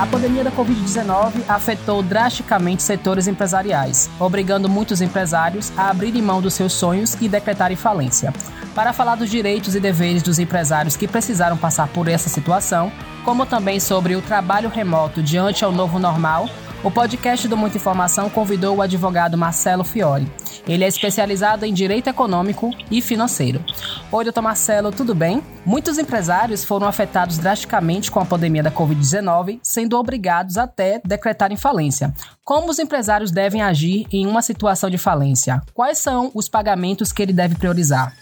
A 0.00 0.06
pandemia 0.06 0.42
da 0.42 0.50
Covid-19 0.50 1.42
afetou 1.46 2.02
drasticamente 2.02 2.82
setores 2.82 3.26
empresariais, 3.26 4.08
obrigando 4.18 4.66
muitos 4.66 5.02
empresários 5.02 5.70
a 5.76 5.90
abrirem 5.90 6.22
mão 6.22 6.40
dos 6.40 6.54
seus 6.54 6.72
sonhos 6.72 7.18
e 7.20 7.28
decretarem 7.28 7.76
falência. 7.76 8.32
Para 8.74 8.94
falar 8.94 9.16
dos 9.16 9.28
direitos 9.28 9.74
e 9.74 9.80
deveres 9.80 10.22
dos 10.22 10.38
empresários 10.38 10.96
que 10.96 11.06
precisaram 11.06 11.58
passar 11.58 11.86
por 11.88 12.08
essa 12.08 12.30
situação, 12.30 12.90
como 13.26 13.44
também 13.44 13.78
sobre 13.78 14.16
o 14.16 14.22
trabalho 14.22 14.70
remoto 14.70 15.22
diante 15.22 15.66
ao 15.66 15.70
novo 15.70 15.98
normal, 15.98 16.48
o 16.82 16.90
podcast 16.90 17.46
do 17.46 17.56
Muita 17.56 17.76
Informação 17.76 18.30
convidou 18.30 18.76
o 18.76 18.82
advogado 18.82 19.36
Marcelo 19.36 19.84
Fiore. 19.84 20.30
Ele 20.66 20.82
é 20.82 20.88
especializado 20.88 21.66
em 21.66 21.74
direito 21.74 22.08
econômico 22.08 22.70
e 22.90 23.02
financeiro. 23.02 23.62
Oi, 24.10 24.24
doutor 24.24 24.40
Marcelo, 24.40 24.90
tudo 24.90 25.14
bem? 25.14 25.42
Muitos 25.64 25.98
empresários 25.98 26.64
foram 26.64 26.86
afetados 26.86 27.36
drasticamente 27.36 28.10
com 28.10 28.18
a 28.18 28.24
pandemia 28.24 28.62
da 28.62 28.70
Covid-19, 28.70 29.60
sendo 29.62 29.98
obrigados 29.98 30.56
até 30.56 31.00
decretarem 31.04 31.56
falência. 31.56 32.14
Como 32.44 32.70
os 32.70 32.78
empresários 32.78 33.30
devem 33.30 33.60
agir 33.60 34.06
em 34.10 34.26
uma 34.26 34.40
situação 34.40 34.88
de 34.88 34.96
falência? 34.96 35.60
Quais 35.74 35.98
são 35.98 36.30
os 36.34 36.48
pagamentos 36.48 37.12
que 37.12 37.22
ele 37.22 37.32
deve 37.32 37.56
priorizar? 37.56 38.14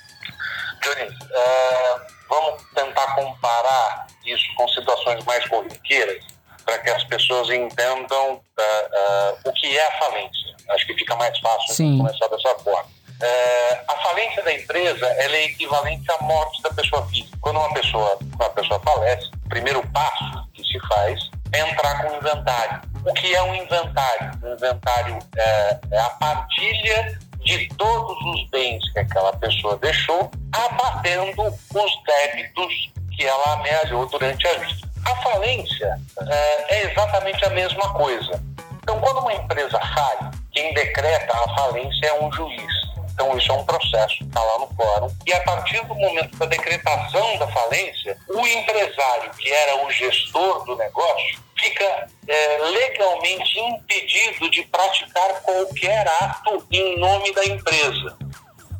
Johnny, 0.83 1.09
uh, 1.09 2.01
vamos 2.29 2.63
tentar 2.75 3.15
comparar 3.15 4.07
isso 4.27 4.47
com 4.57 4.67
situações 4.69 5.25
mais 5.25 5.47
corriqueiras 5.49 6.38
para 6.69 6.79
que 6.81 6.91
as 6.91 7.03
pessoas 7.05 7.49
entendam 7.49 8.35
uh, 8.35 8.37
uh, 8.37 9.39
o 9.47 9.53
que 9.55 9.75
é 9.75 9.87
a 9.87 9.99
falência. 10.01 10.55
Acho 10.69 10.87
que 10.87 10.95
fica 10.97 11.17
mais 11.17 11.39
fácil 11.39 11.75
Sim. 11.75 11.97
começar 11.97 12.29
dessa 12.29 12.55
forma. 12.59 12.85
Uh, 12.85 13.79
a 13.89 13.97
falência 14.03 14.43
da 14.43 14.53
empresa 14.53 15.07
é 15.07 15.45
equivalente 15.45 16.05
à 16.13 16.23
morte 16.23 16.61
da 16.63 16.71
pessoa 16.71 17.09
física. 17.09 17.39
Quando 17.41 17.59
uma 17.59 17.73
pessoa, 17.73 18.19
uma 18.35 18.51
pessoa 18.51 18.79
falece, 18.81 19.31
o 19.47 19.49
primeiro 19.49 19.83
passo 19.89 20.47
que 20.53 20.63
se 20.63 20.79
faz 20.89 21.19
é 21.55 21.61
entrar 21.71 22.03
com 22.03 22.13
o 22.13 22.17
inventário. 22.19 22.83
O 23.07 23.15
que 23.15 23.35
é 23.35 23.43
um 23.43 23.55
inventário? 23.55 24.31
Um 24.45 24.53
inventário 24.53 25.19
é, 25.39 25.79
é 25.91 25.99
a 26.01 26.11
partilha 26.11 27.19
de 27.45 27.67
todos 27.79 28.19
os 28.27 28.51
bens 28.51 28.93
que 28.93 28.99
aquela 28.99 29.33
pessoa 29.39 29.79
deixou, 29.79 30.31
abatendo 30.53 31.43
os 31.47 32.03
débitos 32.05 32.93
que 33.17 33.25
ela 33.25 33.55
amealhou 33.55 34.07
durante 34.07 34.47
a 34.47 34.53
vida. 34.59 34.88
A 35.09 35.17
falência 35.23 35.99
é, 36.21 36.75
é 36.75 36.91
exatamente 36.91 37.43
a 37.43 37.49
mesma 37.49 37.95
coisa. 37.95 38.43
Então, 38.83 39.01
quando 39.01 39.21
uma 39.21 39.33
empresa 39.33 39.81
falha, 39.81 40.31
quem 40.53 40.75
decreta 40.75 41.33
a 41.35 41.55
falência 41.55 42.07
é 42.09 42.23
um 42.23 42.31
juiz. 42.31 42.73
Então, 43.15 43.37
isso 43.39 43.51
é 43.51 43.55
um 43.55 43.65
processo, 43.65 44.23
está 44.23 44.43
lá 44.43 44.59
no 44.59 44.69
fórum. 44.77 45.11
E 45.27 45.33
a 45.33 45.41
partir 45.45 45.83
do 45.87 45.95
momento 45.95 46.37
da 46.37 46.45
decretação 46.45 47.39
da 47.39 47.49
falência, 47.49 48.19
o 48.29 48.47
empresário, 48.47 49.31
que 49.39 49.51
era 49.51 49.87
o 49.87 49.91
gestor 49.91 50.65
do 50.67 50.77
negócio, 50.77 51.43
fica 51.59 52.07
é, 52.29 52.59
legalmente 52.59 53.59
impedido 53.59 54.51
de 54.51 54.63
praticar 54.65 55.41
qualquer 55.41 56.07
ato 56.21 56.67
em 56.71 56.99
nome 56.99 57.33
da 57.33 57.45
empresa 57.47 58.17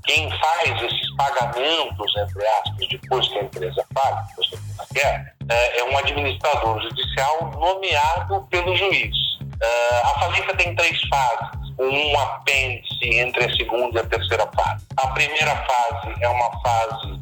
quem 0.09 0.31
faz 0.39 0.83
esses 0.83 1.17
pagamentos, 1.17 2.17
entre 2.17 2.47
aspas, 2.47 2.89
depois 2.89 3.29
que 3.29 3.39
a 3.39 3.43
empresa 3.43 3.87
paga, 3.93 4.25
depois 4.29 4.49
que 4.49 4.57
a 4.57 4.59
empresa 4.59 4.87
quer, 4.95 5.38
é, 5.49 5.81
é 5.81 5.85
um 5.85 5.97
administrador 5.97 6.81
judicial 6.83 7.51
nomeado 7.59 8.47
pelo 8.51 8.77
juiz. 8.77 9.17
É, 9.61 10.01
a 10.05 10.21
falência 10.21 10.55
tem 10.57 10.75
três 10.75 11.01
fases, 11.09 11.73
um 11.79 12.19
apêndice 12.19 13.05
entre 13.05 13.45
a 13.45 13.57
segunda 13.57 13.99
e 13.99 14.03
a 14.03 14.07
terceira 14.07 14.47
fase. 14.55 14.87
A 14.97 15.09
primeira 15.09 15.57
fase 15.57 16.15
é 16.21 16.29
uma 16.29 16.51
fase 16.61 17.21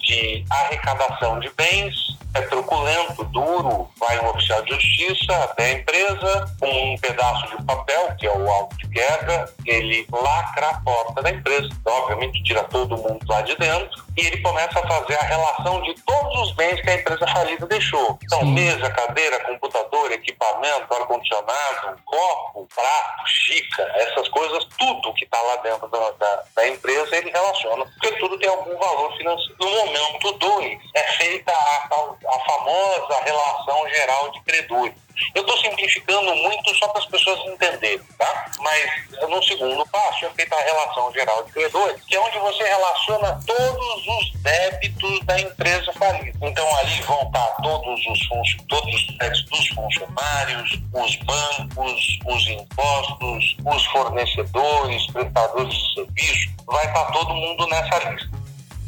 de 0.00 0.44
arrecadação 0.50 1.40
de 1.40 1.50
bens, 1.56 2.16
é 2.36 2.42
truculento, 2.42 3.24
duro, 3.24 3.88
vai 3.98 4.18
um 4.20 4.28
oficial 4.30 4.62
de 4.62 4.74
justiça 4.74 5.32
até 5.44 5.64
a 5.64 5.72
empresa, 5.72 6.56
com 6.60 6.66
um 6.66 6.98
pedaço 6.98 7.56
de 7.56 7.64
papel, 7.64 8.14
que 8.18 8.26
é 8.26 8.32
o 8.32 8.50
auto 8.50 8.76
de 8.76 8.86
guerra, 8.88 9.48
ele 9.64 10.06
lacra 10.10 10.68
a 10.68 10.80
porta 10.80 11.22
da 11.22 11.30
empresa, 11.30 11.68
então, 11.72 11.92
obviamente 11.92 12.42
tira 12.42 12.62
todo 12.64 12.96
mundo 12.96 13.20
lá 13.28 13.40
de 13.42 13.56
dentro, 13.56 14.06
e 14.16 14.26
ele 14.26 14.40
começa 14.40 14.78
a 14.78 14.86
fazer 14.86 15.14
a 15.14 15.24
relação 15.24 15.82
de 15.82 15.94
todos 16.02 16.40
os 16.42 16.52
bens 16.54 16.80
que 16.80 16.90
a 16.90 16.94
empresa 16.94 17.26
falida 17.26 17.66
deixou. 17.66 18.18
Então, 18.22 18.44
mesa, 18.46 18.90
cadeira, 18.90 19.44
computador, 19.44 20.10
equipamento, 20.12 20.94
ar-condicionado, 20.94 22.00
copo, 22.04 22.66
prato, 22.74 23.26
xícara, 23.26 23.92
essas 23.96 24.28
coisas, 24.28 24.64
tudo 24.78 25.12
que 25.14 25.24
está 25.24 25.40
lá 25.40 25.56
dentro 25.56 25.86
da, 25.88 26.10
da, 26.12 26.42
da, 26.54 26.68
empresa, 26.68 27.16
ele 27.16 27.30
relaciona, 27.30 27.84
porque 27.84 28.12
tudo 28.18 28.38
tem 28.38 28.48
algum 28.48 28.76
valor 28.78 29.14
financeiro. 29.16 29.56
No 29.60 29.70
momento 29.70 30.32
2, 30.32 30.78
é 30.94 31.02
feita 31.12 31.52
a 31.52 31.88
tal 31.88 32.18
a 32.28 32.40
famosa 32.40 33.24
relação 33.24 33.88
geral 33.88 34.30
de 34.32 34.40
credores. 34.42 35.06
Eu 35.34 35.42
estou 35.42 35.56
simplificando 35.58 36.34
muito 36.34 36.74
só 36.76 36.88
para 36.88 37.00
as 37.00 37.08
pessoas 37.08 37.40
entenderem, 37.46 37.98
tá? 38.18 38.50
Mas 38.60 39.28
no 39.30 39.42
segundo 39.42 39.86
passo 39.86 40.26
é 40.26 40.30
feita 40.30 40.54
a 40.54 40.60
relação 40.60 41.10
geral 41.12 41.42
de 41.44 41.52
credores, 41.52 42.02
que 42.04 42.16
é 42.16 42.20
onde 42.20 42.38
você 42.38 42.62
relaciona 42.62 43.40
todos 43.46 44.06
os 44.06 44.42
débitos 44.42 45.24
da 45.24 45.40
empresa 45.40 45.92
falida. 45.94 46.38
Então 46.42 46.76
ali 46.76 47.00
vão 47.02 47.22
estar 47.22 47.46
todos 47.62 48.06
os, 48.06 48.56
todos 48.68 48.94
os 48.94 49.18
débitos 49.18 49.44
dos 49.44 49.68
funcionários, 49.68 50.70
os 50.92 51.16
bancos, 51.16 52.18
os 52.26 52.46
impostos, 52.48 53.56
os 53.64 53.86
fornecedores, 53.86 55.06
prestadores 55.12 55.74
de 55.74 55.94
serviço, 55.94 56.48
vai 56.66 56.86
estar 56.86 57.06
todo 57.12 57.34
mundo 57.34 57.66
nessa 57.68 57.98
lista. 58.10 58.30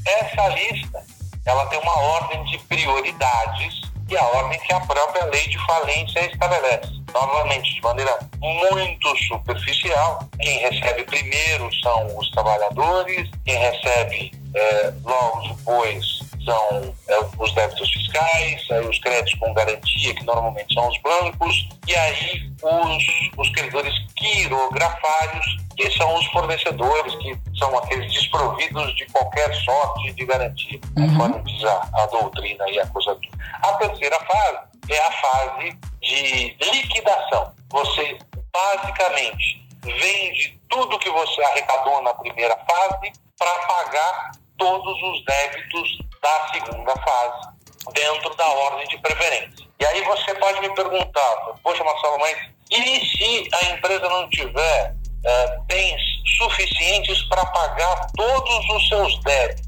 Essa 0.06 0.48
lista 0.48 1.17
ela 1.48 1.64
tem 1.66 1.78
uma 1.80 1.98
ordem 1.98 2.44
de 2.44 2.58
prioridades 2.58 3.80
e 4.08 4.16
a 4.16 4.24
ordem 4.24 4.58
que 4.60 4.72
a 4.72 4.80
própria 4.80 5.24
lei 5.26 5.48
de 5.48 5.58
falência 5.66 6.26
estabelece. 6.26 6.92
Novamente, 7.12 7.74
de 7.74 7.80
maneira 7.80 8.18
muito 8.38 9.16
superficial, 9.26 10.20
quem 10.40 10.58
recebe 10.58 11.04
primeiro 11.04 11.68
são 11.82 12.18
os 12.18 12.30
trabalhadores, 12.32 13.30
quem 13.46 13.56
recebe 13.56 14.30
é, 14.54 14.92
logo 15.02 15.48
depois 15.48 16.17
são 16.48 16.94
é, 17.08 17.18
os 17.38 17.52
débitos 17.52 17.90
fiscais, 17.90 18.66
os 18.88 18.98
créditos 19.00 19.38
com 19.38 19.52
garantia, 19.52 20.14
que 20.14 20.24
normalmente 20.24 20.72
são 20.72 20.88
os 20.88 20.98
bancos, 21.02 21.68
e 21.86 21.94
aí 21.94 22.50
os, 22.62 23.04
os 23.36 23.50
credores 23.50 23.94
quirografários, 24.16 25.46
que 25.76 25.90
são 25.90 26.14
os 26.14 26.24
fornecedores, 26.26 27.14
que 27.16 27.38
são 27.58 27.76
aqueles 27.76 28.10
desprovidos 28.12 28.96
de 28.96 29.04
qualquer 29.06 29.54
sorte 29.56 30.12
de 30.12 30.24
garantia, 30.24 30.80
uhum. 30.96 31.08
conforme 31.08 31.42
diz 31.42 31.64
a, 31.64 31.88
a 31.92 32.06
doutrina 32.06 32.64
e 32.70 32.80
a 32.80 32.86
coisa 32.86 33.16
A 33.62 33.72
terceira 33.74 34.18
fase 34.20 34.58
é 34.88 35.06
a 35.06 35.12
fase 35.12 35.78
de 36.00 36.56
liquidação. 36.72 37.52
Você 37.70 38.18
basicamente 38.50 39.68
vende 39.82 40.58
tudo 40.70 40.98
que 40.98 41.10
você 41.10 41.42
arrecadou 41.42 42.02
na 42.02 42.14
primeira 42.14 42.56
fase 42.56 43.12
para 43.38 43.54
pagar 43.66 44.30
todos 44.56 45.02
os 45.02 45.24
débitos 45.24 46.07
da 46.28 46.48
segunda 46.52 46.92
fase, 46.92 47.48
dentro 47.94 48.34
da 48.36 48.46
ordem 48.46 48.86
de 48.88 48.98
preferência. 48.98 49.66
E 49.80 49.86
aí 49.86 50.02
você 50.04 50.34
pode 50.34 50.60
me 50.60 50.74
perguntar, 50.74 51.36
poxa 51.62 51.82
Marcelo, 51.82 52.18
mas 52.18 52.36
e 52.70 53.06
se 53.06 53.48
a 53.54 53.70
empresa 53.72 54.08
não 54.08 54.28
tiver 54.28 54.94
é, 55.24 55.58
bens 55.66 56.00
suficientes 56.36 57.22
para 57.28 57.44
pagar 57.46 58.06
todos 58.14 58.68
os 58.70 58.88
seus 58.88 59.22
débitos? 59.22 59.66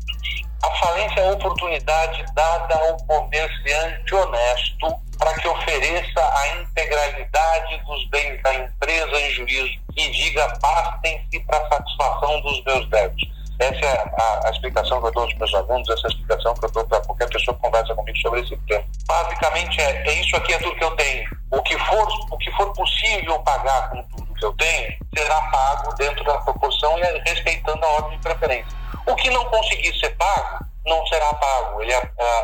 A 0.62 0.70
falência 0.76 1.20
é 1.20 1.28
a 1.28 1.32
oportunidade 1.32 2.22
dada 2.34 2.75
ao 2.75 2.97
comerciante 3.06 4.15
honesto 4.15 4.94
para 5.19 5.34
que 5.34 5.49
ofereça 5.49 6.20
a 6.20 6.49
integralidade 6.60 7.78
dos 7.84 8.09
bens 8.10 8.43
da 8.43 8.54
empresa 8.54 9.20
em 9.20 9.31
juízo 9.31 9.81
e 9.97 10.10
diga 10.10 10.47
bastem-se 10.60 11.41
para 11.41 11.59
a 11.59 11.69
satisfação 11.70 12.41
dos 12.43 12.62
meus 12.65 12.88
débitos. 12.91 13.40
Essa 13.60 13.84
é 13.84 14.04
a, 14.19 14.48
a, 14.48 14.50
explicação 14.50 15.03
que 15.03 15.09
eu 15.09 15.12
dou 15.12 15.25
aos 15.25 15.34
meus 15.34 15.54
alunos, 15.54 15.88
essa 15.91 16.00
é 16.00 16.06
a 16.06 16.09
explicação 16.09 16.54
que 16.54 16.65
eu 16.65 16.71
dou 16.71 16.87
para 16.87 17.00
qualquer 17.03 17.28
pessoa 17.28 17.54
que 17.54 17.60
conversa 17.60 17.94
comigo 17.94 18.16
sobre 18.16 18.41
esse 18.41 18.56
tema. 18.66 18.84
Basicamente 19.06 19.79
é, 19.82 20.08
é 20.08 20.14
isso 20.14 20.35
aqui 20.35 20.55
é 20.55 20.58
tudo 20.58 20.75
que 20.76 20.85
eu 20.85 20.96
tenho. 20.96 21.29
O 21.50 21.62
que 21.62 21.79
for, 21.79 22.08
o 22.31 22.38
que 22.38 22.50
for 22.52 22.73
possível 22.73 23.38
pagar 23.40 23.90
com 23.90 24.02
tudo 24.05 24.35
que 24.35 24.44
eu 24.46 24.52
tenho, 24.55 24.96
será 25.14 25.43
pago 25.43 25.94
dentro 25.96 26.25
da 26.25 26.38
proporção 26.38 26.99
e 26.99 27.02
respeitando 27.29 27.85
a 27.85 27.88
ordem 27.88 28.17
de 28.17 28.23
preferência. 28.23 28.79
O 29.06 29.14
que 29.14 29.29
não 29.29 29.44
conseguir 29.44 29.94
ser 30.00 30.17
pago, 30.17 30.64
não 30.87 31.06
será 31.06 31.35
pago. 31.35 31.82
Ele, 31.82 31.93
a, 31.93 32.00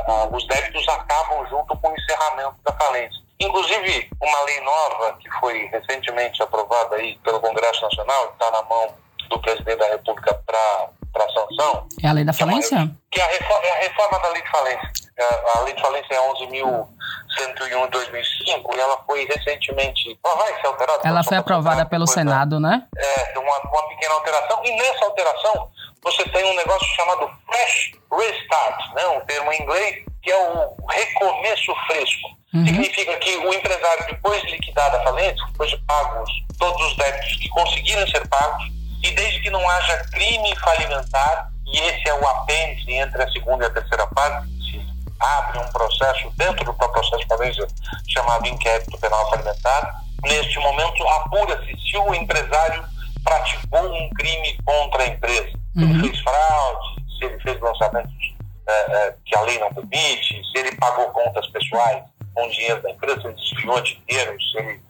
a, 0.06 0.26
os 0.26 0.46
débitos 0.46 0.86
acabam 0.86 1.46
junto 1.48 1.74
com 1.78 1.88
o 1.88 1.96
encerramento 1.96 2.56
da 2.62 2.72
falência. 2.74 3.22
Inclusive, 3.40 4.10
uma 4.20 4.40
lei 4.42 4.60
nova 4.60 5.16
que 5.18 5.30
foi 5.40 5.66
recentemente 5.68 6.42
aprovada 6.42 6.96
aí 6.96 7.16
pelo 7.24 7.40
Congresso 7.40 7.80
Nacional, 7.80 8.32
está 8.32 8.50
na 8.50 8.62
mão 8.64 8.94
do 9.30 9.40
presidente 9.40 9.78
da 9.78 9.88
República 9.88 10.34
para 10.46 10.88
para 11.16 11.32
sanção. 11.32 11.88
É 12.02 12.08
a 12.08 12.12
lei 12.12 12.24
da 12.24 12.32
falência? 12.32 12.90
Que 13.10 13.20
é 13.20 13.24
a, 13.24 13.28
reforma, 13.28 13.64
é 13.64 13.72
a 13.72 13.88
reforma 13.88 14.18
da 14.18 14.28
lei 14.28 14.42
de 14.42 14.50
falência. 14.50 14.90
A, 15.18 15.58
a 15.58 15.60
lei 15.62 15.74
de 15.74 15.80
falência 15.80 16.14
é 16.14 16.32
11.101 16.32 17.84
de 17.84 17.90
2005 17.90 18.76
e 18.76 18.80
ela 18.80 18.98
foi 19.06 19.24
recentemente. 19.24 20.18
Ela 20.22 20.36
vai 20.36 20.60
ser 20.60 20.66
alterada. 20.66 21.00
Ela 21.08 21.24
foi 21.24 21.36
aprovada 21.38 21.86
pelo 21.86 22.06
Senado, 22.06 22.60
né? 22.60 22.86
É, 22.96 23.38
uma, 23.38 23.58
uma 23.58 23.88
pequena 23.88 24.14
alteração. 24.14 24.62
E 24.64 24.76
nessa 24.76 25.04
alteração 25.06 25.70
você 26.02 26.22
tem 26.28 26.44
um 26.44 26.56
negócio 26.56 26.86
chamado 26.94 27.30
Fresh 27.46 27.92
Restart, 28.12 28.94
né? 28.94 29.06
um 29.08 29.20
termo 29.22 29.52
em 29.52 29.62
inglês, 29.62 30.04
que 30.22 30.30
é 30.30 30.36
o 30.36 30.76
recomeço 30.86 31.74
fresco. 31.86 32.28
Uhum. 32.54 32.66
Significa 32.66 33.16
que 33.16 33.36
o 33.38 33.52
empresário, 33.52 34.06
depois 34.06 34.40
de 34.42 34.52
liquidada 34.52 34.98
a 34.98 35.02
falência, 35.02 35.44
depois 35.48 35.70
de 35.70 35.78
pagos 35.78 36.30
todos 36.58 36.86
os 36.86 36.96
débitos 36.96 37.36
que 37.36 37.48
conseguiram 37.48 38.06
ser 38.08 38.26
pagos, 38.28 38.64
e 39.02 39.10
desde 39.12 39.40
que 39.40 39.50
não 39.50 39.68
haja 39.68 40.04
crime 40.12 40.56
falimentar, 40.56 41.50
e 41.66 41.78
esse 41.78 42.08
é 42.08 42.14
o 42.14 42.28
apêndice 42.28 42.92
entre 42.92 43.22
a 43.22 43.30
segunda 43.30 43.64
e 43.64 43.66
a 43.66 43.70
terceira 43.70 44.06
fase, 44.14 44.48
se 44.62 44.80
abre 45.20 45.58
um 45.58 45.68
processo 45.68 46.30
dentro 46.36 46.64
do 46.64 46.74
processo 46.74 47.18
de 47.18 47.26
falência 47.26 47.66
chamado 48.08 48.46
inquérito 48.46 48.98
penal 48.98 49.28
falimentar, 49.30 50.02
neste 50.24 50.58
momento 50.58 51.06
apura-se 51.08 51.76
se 51.78 51.96
o 51.96 52.14
empresário 52.14 52.84
praticou 53.24 53.92
um 53.92 54.10
crime 54.10 54.56
contra 54.64 55.02
a 55.02 55.06
empresa. 55.08 55.50
Se 55.74 55.82
ele 55.82 55.92
uhum. 55.92 56.00
fez 56.00 56.20
fraude, 56.20 57.04
se 57.18 57.24
ele 57.24 57.40
fez 57.40 57.60
lançamentos 57.60 58.36
é, 58.68 58.72
é, 58.72 59.14
que 59.24 59.36
a 59.36 59.42
lei 59.42 59.58
não 59.58 59.72
permite, 59.72 60.42
se 60.50 60.58
ele 60.58 60.76
pagou 60.76 61.06
contas 61.10 61.46
pessoais 61.48 62.02
com 62.34 62.48
dinheiro 62.48 62.82
da 62.82 62.90
empresa, 62.90 63.20
se 63.20 63.26
ele 63.26 63.34
desviou 63.34 63.80
dinheiro, 63.80 64.42
se 64.42 64.58
ele 64.58 64.80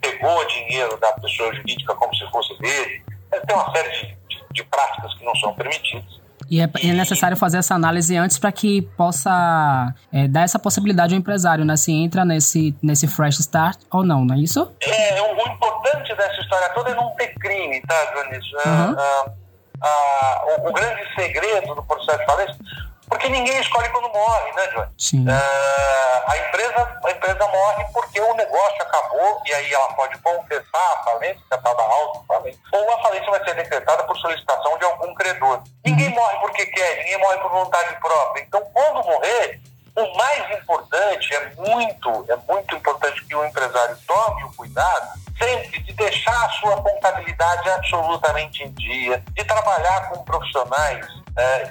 pegou 0.00 0.46
dinheiro 0.46 0.98
da 0.98 1.12
pessoa 1.14 1.54
jurídica 1.54 1.94
como 1.94 2.14
se 2.14 2.28
fosse 2.30 2.56
dele. 2.58 3.04
É, 3.32 3.40
tem 3.40 3.56
uma 3.56 3.70
série 3.72 3.90
de, 3.90 4.16
de, 4.28 4.44
de 4.52 4.64
práticas 4.64 5.14
que 5.14 5.24
não 5.24 5.34
são 5.36 5.54
permitidas. 5.54 6.26
E 6.48 6.60
é, 6.60 6.64
é 6.64 6.92
necessário 6.92 7.36
fazer 7.36 7.58
essa 7.58 7.74
análise 7.74 8.16
antes 8.16 8.38
para 8.38 8.52
que 8.52 8.82
possa 8.96 9.92
é, 10.12 10.28
dar 10.28 10.42
essa 10.42 10.58
possibilidade 10.58 11.14
ao 11.14 11.18
empresário, 11.18 11.64
né? 11.64 11.76
Se 11.76 11.92
entra 11.92 12.24
nesse, 12.24 12.74
nesse 12.82 13.08
fresh 13.08 13.40
start 13.40 13.80
ou 13.90 14.04
não, 14.04 14.24
não 14.24 14.34
é 14.34 14.38
isso? 14.38 14.70
É, 14.80 15.20
o, 15.22 15.34
o 15.34 15.48
importante 15.48 16.14
dessa 16.14 16.40
história 16.40 16.68
toda 16.70 16.90
é 16.90 16.94
não 16.94 17.10
ter 17.16 17.34
crime, 17.34 17.82
tá, 17.82 18.04
Dionísio? 18.12 18.58
Uhum. 18.58 18.96
Ah, 18.98 19.32
ah, 19.82 20.42
o, 20.46 20.68
o, 20.68 20.72
grande 20.72 21.02
segredo 21.14 21.74
do 21.74 21.82
processo 21.82 22.18
de 22.18 22.24
falência 22.24 22.56
porque 23.16 23.30
ninguém 23.30 23.58
escolhe 23.60 23.88
quando 23.88 24.12
morre, 24.12 24.52
né, 24.52 24.66
Johnny? 24.68 24.90
Sim. 24.98 25.26
Uh, 25.26 26.30
a, 26.30 26.36
empresa, 26.36 27.00
a 27.02 27.10
empresa 27.10 27.48
morre 27.48 27.84
porque 27.92 28.20
o 28.20 28.34
negócio 28.34 28.82
acabou 28.82 29.42
e 29.46 29.54
aí 29.54 29.72
ela 29.72 29.88
pode 29.94 30.18
confessar 30.18 30.92
a 30.94 31.02
falência, 31.02 31.42
a 31.50 31.58
tal 31.58 31.74
da 31.74 31.82
auto-falência, 31.82 32.60
ou 32.72 32.94
a 32.94 33.02
falência 33.02 33.30
vai 33.30 33.42
ser 33.44 33.54
decretada 33.54 34.04
por 34.04 34.16
solicitação 34.18 34.78
de 34.78 34.84
algum 34.84 35.14
credor. 35.14 35.62
Ninguém 35.84 36.08
uhum. 36.08 36.14
morre 36.14 36.36
porque 36.40 36.66
quer, 36.66 36.98
ninguém 36.98 37.18
morre 37.18 37.38
por 37.38 37.50
vontade 37.50 37.98
própria. 38.00 38.42
Então, 38.42 38.60
quando 38.72 39.04
morrer, 39.06 39.60
o 39.96 40.16
mais 40.18 40.58
importante, 40.58 41.34
é 41.34 41.54
muito, 41.56 42.26
é 42.28 42.36
muito 42.52 42.76
importante 42.76 43.24
que 43.24 43.34
o 43.34 43.46
empresário 43.46 43.96
tome 44.06 44.44
o 44.44 44.52
cuidado 44.54 45.08
sempre 45.38 45.80
de 45.82 45.92
deixar 45.94 46.44
a 46.44 46.50
sua 46.50 46.82
contabilidade 46.82 47.70
absolutamente 47.70 48.62
em 48.62 48.72
dia, 48.72 49.22
de 49.32 49.44
trabalhar 49.44 50.10
com 50.10 50.24
profissionais 50.24 51.06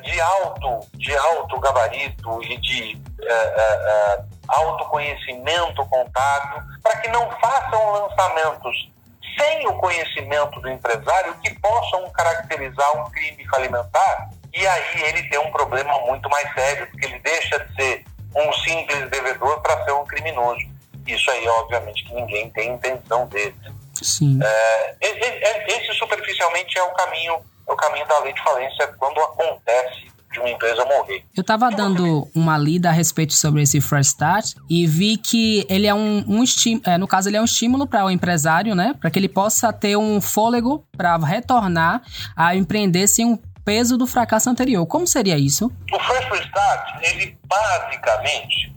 de 0.04 0.22
alto, 0.22 0.88
de 0.94 1.16
alto 1.16 1.60
gabarito 1.60 2.44
e 2.44 2.58
de 2.58 3.02
é, 3.22 3.34
é, 3.34 4.24
autoconhecimento 4.48 5.86
contábil, 5.88 6.62
para 6.84 6.98
que 6.98 7.08
não 7.10 7.30
façam 7.40 7.92
lançamentos 7.94 8.92
sem 9.38 9.68
o 9.68 9.74
conhecimento 9.74 10.62
do 10.62 10.70
empresário 10.70 11.36
que 11.42 11.54
possam 11.60 12.10
caracterizar 12.12 12.98
um 12.98 13.10
crime 13.10 13.46
falimentar 13.48 14.30
e 14.56 14.66
aí 14.66 15.04
ele 15.04 15.24
tem 15.24 15.38
um 15.38 15.52
problema 15.52 16.00
muito 16.06 16.30
mais 16.30 16.52
sério, 16.54 16.88
porque 16.88 17.06
ele 17.06 17.20
deixa 17.20 17.60
de 17.60 17.76
ser 17.76 18.06
um 18.34 18.54
simples 18.54 19.10
devedor 19.10 19.62
para 19.62 19.84
ser 19.84 19.92
um 19.92 20.06
criminoso. 20.06 20.62
Isso 21.06 21.30
aí, 21.30 21.46
obviamente, 21.48 22.06
que 22.06 22.14
ninguém 22.14 22.50
tem 22.52 22.74
intenção 22.74 23.28
dele. 23.28 23.56
Sim. 24.02 24.40
É, 24.44 24.96
esse 25.68 25.94
superficialmente 25.94 26.78
é 26.78 26.84
o 26.84 26.92
caminho 26.92 27.42
é 27.68 27.74
o 27.74 27.76
caminho 27.76 28.06
da 28.08 28.20
lei 28.20 28.34
de 28.34 28.44
falência 28.44 28.88
quando 29.00 29.20
acontece 29.20 30.06
de 30.32 30.40
uma 30.40 30.50
empresa 30.50 30.86
morrer. 30.86 31.24
Eu 31.36 31.42
estava 31.42 31.70
dando 31.72 32.30
uma 32.36 32.58
lida 32.58 32.90
a 32.90 32.92
respeito 32.92 33.34
sobre 33.34 33.62
esse 33.62 33.80
Fresh 33.82 34.08
Start 34.08 34.54
e 34.70 34.86
vi 34.86 35.18
que 35.18 35.66
ele 35.70 35.88
é 35.88 35.94
um, 35.94 36.24
um 36.28 36.44
estímulo, 36.44 36.84
é, 36.86 36.98
no 36.98 37.08
caso 37.08 37.30
ele 37.30 37.38
é 37.38 37.42
um 37.42 37.46
estímulo 37.46 37.88
para 37.88 38.06
o 38.06 38.12
empresário, 38.12 38.76
né, 38.76 38.94
para 39.00 39.10
que 39.10 39.18
ele 39.18 39.30
possa 39.30 39.72
ter 39.72 39.96
um 39.98 40.20
fôlego 40.20 40.86
para 40.96 41.18
retornar 41.18 42.02
a 42.36 42.56
empreender 42.56 43.08
sem 43.08 43.26
um 43.26 43.38
peso 43.64 43.98
do 43.98 44.06
fracasso 44.06 44.50
anterior. 44.50 44.86
Como 44.86 45.08
seria 45.08 45.38
isso? 45.38 45.72
O 45.92 46.00
Fresh 46.00 46.46
Start, 46.46 47.02
ele 47.02 47.38
basicamente 47.48 48.75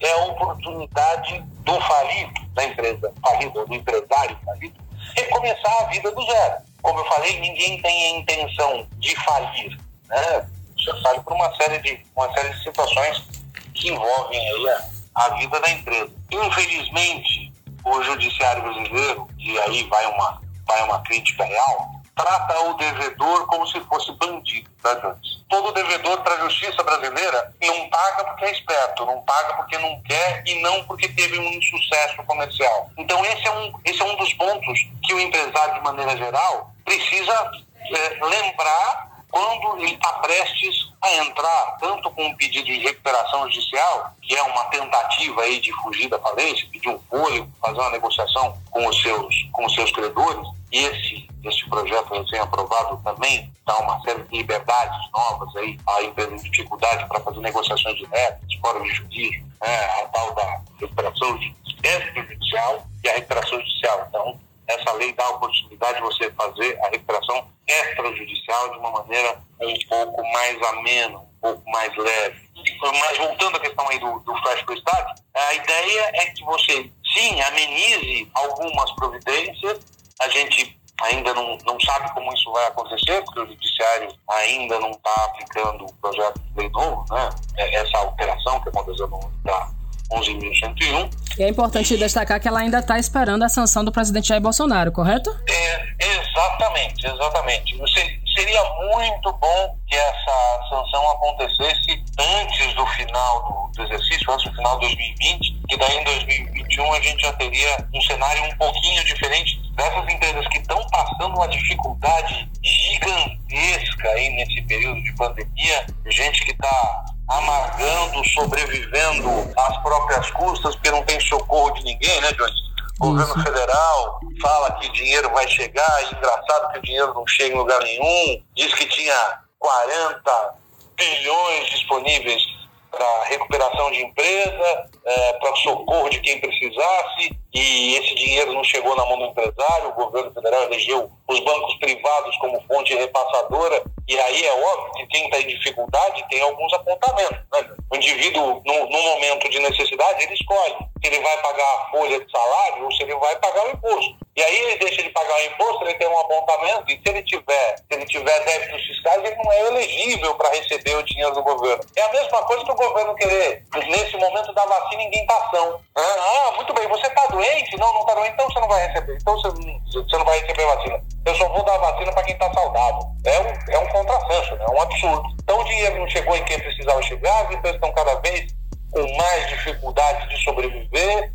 é 0.00 0.12
a 0.12 0.24
oportunidade 0.26 1.40
do 1.64 1.80
falido, 1.80 2.32
da 2.54 2.64
empresa 2.64 3.12
falida, 3.22 3.66
do 3.66 3.74
empresário 3.74 4.38
falido, 4.44 4.74
recomeçar 5.16 5.82
a 5.82 5.84
vida 5.86 6.10
do 6.12 6.22
zero 6.24 6.68
como 6.82 7.00
eu 7.00 7.04
falei, 7.06 7.38
ninguém 7.40 7.80
tem 7.82 8.06
a 8.06 8.18
intenção 8.18 8.86
de 8.98 9.14
falir, 9.24 9.78
né? 10.06 10.48
Você 10.76 11.02
fale 11.02 11.20
por 11.20 11.34
uma 11.34 11.54
série 11.56 11.78
de 11.80 12.02
uma 12.16 12.32
série 12.32 12.50
de 12.50 12.62
situações 12.62 13.28
que 13.74 13.88
envolvem 13.88 14.38
aí 14.38 14.68
a, 14.68 14.88
a 15.26 15.28
vida 15.36 15.60
da 15.60 15.70
empresa. 15.70 16.10
Infelizmente, 16.30 17.52
o 17.84 18.02
judiciário 18.02 18.62
brasileiro, 18.62 19.28
e 19.38 19.58
aí 19.58 19.82
vai 19.84 20.06
uma 20.06 20.40
vai 20.66 20.82
uma 20.84 21.00
crítica 21.02 21.44
real, 21.44 21.90
trata 22.14 22.60
o 22.60 22.74
devedor 22.74 23.46
como 23.46 23.66
se 23.66 23.80
fosse 23.80 24.12
bandido, 24.12 24.70
tá, 24.82 24.94
Jones? 24.94 25.37
Todo 25.48 25.72
devedor 25.72 26.20
para 26.22 26.34
a 26.34 26.48
justiça 26.48 26.82
brasileira 26.82 27.54
não 27.62 27.88
paga 27.88 28.24
porque 28.24 28.44
é 28.44 28.52
esperto, 28.52 29.06
não 29.06 29.22
paga 29.22 29.54
porque 29.54 29.78
não 29.78 30.00
quer 30.02 30.42
e 30.46 30.60
não 30.60 30.84
porque 30.84 31.08
teve 31.08 31.38
um 31.38 31.52
insucesso 31.52 32.22
comercial. 32.24 32.90
Então 32.98 33.24
esse 33.24 33.46
é 33.46 33.50
um, 33.50 33.72
esse 33.84 34.00
é 34.00 34.04
um 34.04 34.16
dos 34.16 34.32
pontos 34.34 34.86
que 35.02 35.14
o 35.14 35.20
empresário, 35.20 35.74
de 35.74 35.80
maneira 35.80 36.16
geral, 36.16 36.70
precisa 36.84 37.50
é, 37.90 38.24
lembrar 38.24 39.08
quando 39.30 39.78
ele 39.78 39.92
está 39.92 40.12
prestes 40.14 40.88
a 41.00 41.14
entrar, 41.16 41.76
tanto 41.78 42.10
com 42.10 42.26
um 42.26 42.36
pedido 42.36 42.66
de 42.66 42.78
recuperação 42.78 43.42
judicial, 43.50 44.12
que 44.22 44.34
é 44.34 44.42
uma 44.42 44.64
tentativa 44.64 45.42
aí 45.42 45.60
de 45.60 45.72
fugir 45.82 46.08
da 46.08 46.18
falência, 46.18 46.66
pedir 46.72 46.88
um 46.88 46.98
fôlego, 47.10 47.50
fazer 47.60 47.78
uma 47.78 47.90
negociação 47.90 48.58
com 48.70 48.86
os 48.86 49.02
seus, 49.02 49.48
com 49.52 49.66
os 49.66 49.74
seus 49.74 49.92
credores, 49.92 50.46
e 50.72 50.78
esse, 50.78 51.28
esse 51.44 51.68
projeto 51.68 52.12
recém-aprovado 52.14 53.00
também 53.02 53.52
dá 53.66 53.78
uma 53.78 54.00
série 54.02 54.22
de 54.24 54.36
liberdades 54.36 55.10
novas 55.12 55.54
aí 55.56 55.78
à 55.86 56.02
empresa 56.02 56.34
em 56.34 56.50
dificuldade 56.50 57.06
para 57.06 57.20
fazer 57.20 57.40
negociações 57.40 57.96
diretas, 57.96 58.54
fora 58.60 58.80
de 58.80 58.90
juízo, 58.90 59.44
né, 59.60 59.84
a 60.02 60.08
tal 60.08 60.34
da 60.34 60.60
recuperação 60.80 61.38
extrajudicial 61.82 62.86
e 63.04 63.08
a 63.08 63.12
recuperação 63.14 63.58
judicial. 63.60 64.06
Então, 64.08 64.40
essa 64.66 64.92
lei 64.92 65.12
dá 65.14 65.24
a 65.24 65.30
oportunidade 65.30 65.94
de 65.94 66.02
você 66.02 66.30
fazer 66.32 66.78
a 66.82 66.88
recuperação 66.88 67.48
extrajudicial 67.66 68.70
de 68.72 68.78
uma 68.78 68.90
maneira 68.90 69.40
um 69.60 69.74
pouco 69.88 70.22
mais 70.32 70.62
amena, 70.62 71.18
um 71.18 71.40
pouco 71.40 71.70
mais 71.70 71.96
leve. 71.96 72.48
Mas 72.80 73.18
voltando 73.18 73.56
à 73.56 73.60
questão 73.60 73.88
aí 73.88 73.98
do, 73.98 74.18
do 74.20 74.36
flash 74.42 74.62
pro 74.62 74.74
Estado, 74.74 75.14
a 75.34 75.54
ideia 75.54 76.10
é 76.14 76.26
que 76.26 76.44
você, 76.44 76.90
sim, 77.14 77.40
amenize 77.42 78.30
algumas 78.34 78.90
providências. 78.92 79.80
A 80.20 80.28
gente 80.28 80.77
ainda 81.02 81.32
não, 81.34 81.56
não 81.64 81.80
sabe 81.80 82.12
como 82.12 82.32
isso 82.32 82.50
vai 82.52 82.66
acontecer, 82.66 83.22
porque 83.24 83.40
o 83.40 83.46
Judiciário 83.46 84.08
ainda 84.28 84.78
não 84.80 84.90
está 84.90 85.24
aplicando 85.26 85.84
o 85.84 85.92
projeto 85.94 86.40
de 86.40 86.60
lei 86.60 86.68
novo, 86.70 87.04
né? 87.10 87.30
É, 87.56 87.74
essa 87.76 87.98
alteração 87.98 88.60
que 88.60 88.68
aconteceu 88.68 89.08
no, 89.08 89.20
da 89.44 89.68
11.101. 90.12 91.10
E 91.38 91.42
é 91.42 91.48
importante 91.48 91.96
destacar 91.96 92.40
que 92.40 92.48
ela 92.48 92.60
ainda 92.60 92.78
está 92.78 92.98
esperando 92.98 93.42
a 93.42 93.48
sanção 93.48 93.84
do 93.84 93.92
presidente 93.92 94.28
Jair 94.28 94.40
Bolsonaro, 94.40 94.90
correto? 94.90 95.30
É, 95.48 95.94
exatamente, 96.00 97.06
exatamente. 97.06 97.76
Você, 97.76 98.18
seria 98.38 98.62
muito 98.92 99.32
bom 99.32 99.76
que 99.88 99.96
essa 99.96 100.68
sanção 100.70 101.10
acontecesse 101.10 102.04
antes 102.18 102.74
do 102.74 102.86
final 102.86 103.42
do, 103.42 103.72
do 103.76 103.82
exercício, 103.82 104.32
antes 104.32 104.50
do 104.50 104.56
final 104.56 104.78
de 104.78 104.86
2020, 104.86 105.60
que 105.68 105.76
daí 105.76 105.98
em 105.98 106.04
2021 106.04 106.92
a 106.92 107.00
gente 107.00 107.20
já 107.20 107.32
teria 107.32 107.88
um 107.92 108.00
cenário 108.02 108.44
um 108.44 108.56
pouquinho 108.56 109.04
diferente 109.04 109.57
dessas 109.78 110.12
empresas 110.12 110.46
que 110.48 110.58
estão 110.58 110.84
passando 110.90 111.36
uma 111.36 111.46
dificuldade 111.48 112.50
gigantesca 112.62 114.08
aí 114.08 114.28
nesse 114.30 114.60
período 114.62 115.00
de 115.02 115.14
pandemia, 115.14 115.86
gente 116.06 116.44
que 116.44 116.50
está 116.50 117.04
amargando, 117.28 118.28
sobrevivendo 118.30 119.30
às 119.56 119.78
próprias 119.78 120.30
custas, 120.32 120.74
porque 120.74 120.90
não 120.90 121.04
tem 121.04 121.20
socorro 121.20 121.70
de 121.74 121.84
ninguém, 121.84 122.20
né, 122.20 122.32
Jones? 122.32 122.68
O 123.00 123.10
governo 123.10 123.44
federal 123.44 124.20
fala 124.42 124.72
que 124.72 124.90
dinheiro 124.90 125.30
vai 125.30 125.46
chegar, 125.46 126.02
e 126.02 126.16
engraçado 126.16 126.72
que 126.72 126.78
o 126.80 126.82
dinheiro 126.82 127.14
não 127.14 127.26
chega 127.28 127.54
em 127.54 127.58
lugar 127.58 127.80
nenhum, 127.80 128.42
diz 128.56 128.74
que 128.74 128.86
tinha 128.86 129.38
40 129.60 130.54
bilhões 130.96 131.70
disponíveis 131.70 132.42
para 132.90 133.24
recuperação 133.24 133.90
de 133.90 134.02
empresa, 134.02 134.90
é, 135.04 135.32
para 135.34 135.54
socorro 135.56 136.08
de 136.08 136.20
quem 136.20 136.40
precisasse, 136.40 137.30
e 137.54 137.96
esse 137.96 138.14
dinheiro 138.14 138.52
não 138.52 138.62
chegou 138.62 138.94
na 138.94 139.04
mão 139.06 139.18
do 139.18 139.24
empresário, 139.26 139.88
o 139.88 139.94
governo 139.94 140.32
federal 140.32 140.62
elegeu 140.64 141.10
os 141.26 141.40
bancos 141.40 141.74
privados 141.76 142.36
como 142.36 142.62
fonte 142.62 142.94
repassadora, 142.94 143.82
e 144.06 144.18
aí 144.18 144.44
é 144.44 144.52
óbvio 144.52 144.92
que 144.94 145.06
quem 145.06 145.24
está 145.24 145.40
em 145.40 145.46
dificuldade 145.46 146.24
tem 146.28 146.40
alguns 146.40 146.72
apontamentos. 146.72 147.38
Né? 147.52 147.76
O 147.90 147.96
indivíduo, 147.96 148.62
no, 148.64 149.02
momento 149.02 149.48
de 149.50 149.60
necessidade, 149.60 150.24
ele 150.24 150.34
escolhe 150.34 150.76
se 151.02 151.06
ele 151.06 151.20
vai 151.20 151.36
pagar 151.38 151.64
a 151.64 151.90
folha 151.90 152.24
de 152.24 152.30
salário 152.30 152.84
ou 152.84 152.92
se 152.92 153.02
ele 153.02 153.14
vai 153.16 153.36
pagar 153.36 153.66
o 153.66 153.70
imposto. 153.70 154.16
E 154.36 154.42
aí 154.42 154.56
ele 154.56 154.78
deixa 154.78 155.02
de 155.02 155.10
pagar 155.10 155.34
o 155.34 155.44
imposto, 155.46 155.84
ele 155.84 155.94
tem 155.94 156.08
um 156.08 156.18
apontamento, 156.18 156.84
e 156.88 156.92
se 156.92 157.02
ele 157.06 157.22
tiver, 157.24 157.76
se 157.76 157.84
ele 157.90 158.06
tiver 158.06 158.44
débitos 158.44 158.86
fiscais, 158.86 159.24
ele 159.24 159.34
não 159.34 159.52
é 159.52 159.60
elegível 159.66 160.34
para 160.36 160.50
receber 160.50 160.94
o 160.94 161.02
dinheiro 161.02 161.34
do 161.34 161.42
governo. 161.42 161.82
É 161.96 162.02
a 162.02 162.12
mesma 162.12 162.42
coisa 162.44 162.64
que 162.64 162.70
o 162.70 162.76
governo 162.76 163.14
querer, 163.16 163.64
nesse 163.88 164.16
momento, 164.16 164.48
momento 164.48 164.52
da 164.54 164.64
vacina 164.64 165.02
indentação. 165.02 165.80
Ah, 165.94 166.52
muito 166.56 166.72
bem, 166.74 166.88
você 166.88 167.06
está 167.06 167.26
doente? 167.26 167.76
Não, 167.76 167.92
não 167.92 168.00
está 168.00 168.14
doente, 168.14 168.32
então 168.32 168.46
você 168.46 168.60
não 168.60 168.68
vai 168.68 168.86
receber. 168.86 169.16
Então 169.20 169.34
você, 169.34 169.48
você 169.92 170.18
não 170.18 170.24
vai 170.24 170.40
receber 170.40 170.66
vacina. 170.66 171.02
Eu 171.24 171.34
só 171.34 171.48
vou 171.48 171.64
dar 171.64 171.78
vacina 171.78 172.12
para 172.12 172.22
quem 172.22 172.34
está 172.34 172.52
saudável. 172.52 173.02
É 173.24 173.40
um, 173.40 173.72
é 173.72 173.78
um 173.78 173.88
contrassenso, 173.88 174.56
né? 174.56 174.64
é 174.68 174.70
um 174.70 174.80
absurdo. 174.80 175.28
Então 175.42 175.60
o 175.60 175.64
dinheiro 175.64 175.98
não 175.98 176.08
chegou 176.08 176.36
em 176.36 176.44
quem 176.44 176.58
precisava 176.60 177.02
chegar, 177.02 177.42
as 177.42 177.50
empresas 177.54 177.74
estão 177.76 177.92
cada 177.92 178.14
vez 178.20 178.57
com 178.90 179.16
mais 179.16 179.48
dificuldade 179.48 180.28
de 180.28 180.42
sobreviver, 180.44 181.32